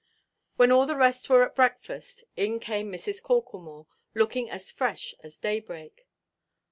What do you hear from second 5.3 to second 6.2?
daybreak.